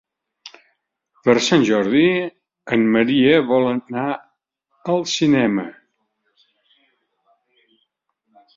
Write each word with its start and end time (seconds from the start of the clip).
Per 1.27 1.35
Sant 1.47 1.65
Jordi 1.67 2.05
en 2.77 2.87
Maria 2.95 3.37
vol 3.53 3.69
anar 3.73 4.07
al 4.95 5.05
cinema. 5.13 5.69